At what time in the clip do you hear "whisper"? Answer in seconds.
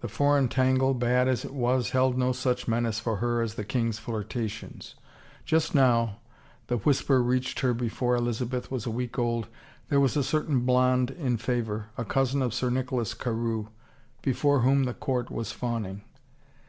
6.76-7.20